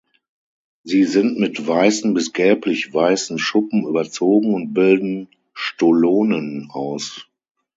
Sie 0.83 1.03
sind 1.03 1.37
mit 1.37 1.67
weißen 1.67 2.15
bis 2.15 2.33
gelblich-weißen 2.33 3.37
Schuppen 3.37 3.85
überzogen 3.85 4.55
und 4.55 4.73
bilden 4.73 5.27
Stolonen 5.53 6.71
aus. 6.71 7.27